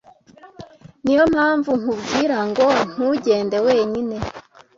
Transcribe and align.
Niyo 1.03 1.23
mpamvu 1.33 1.71
nkubwira 1.81 2.37
ngo 2.49 2.65
ntugende 2.91 3.57
wenyine. 3.65 4.17